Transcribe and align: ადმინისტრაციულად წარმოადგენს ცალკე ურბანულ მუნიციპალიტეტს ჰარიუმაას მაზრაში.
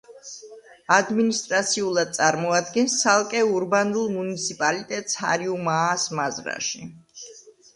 ადმინისტრაციულად 0.95 2.15
წარმოადგენს 2.19 2.95
ცალკე 3.03 3.43
ურბანულ 3.59 4.09
მუნიციპალიტეტს 4.17 5.21
ჰარიუმაას 5.25 6.09
მაზრაში. 6.23 6.83